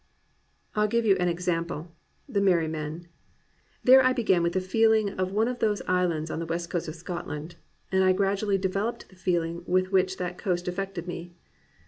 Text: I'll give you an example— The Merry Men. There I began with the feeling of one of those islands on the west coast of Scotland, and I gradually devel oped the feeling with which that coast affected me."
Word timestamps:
I'll 0.75 0.87
give 0.87 1.05
you 1.05 1.15
an 1.17 1.27
example— 1.27 1.91
The 2.35 2.41
Merry 2.41 2.67
Men. 2.67 3.07
There 3.83 4.03
I 4.03 4.13
began 4.13 4.41
with 4.41 4.53
the 4.53 4.59
feeling 4.59 5.11
of 5.11 5.31
one 5.31 5.47
of 5.47 5.59
those 5.59 5.83
islands 5.83 6.31
on 6.31 6.39
the 6.39 6.47
west 6.47 6.71
coast 6.71 6.87
of 6.87 6.95
Scotland, 6.95 7.53
and 7.91 8.03
I 8.03 8.11
gradually 8.11 8.57
devel 8.57 8.89
oped 8.93 9.07
the 9.09 9.15
feeling 9.15 9.61
with 9.67 9.91
which 9.91 10.17
that 10.17 10.39
coast 10.39 10.67
affected 10.67 11.05
me." 11.07 11.35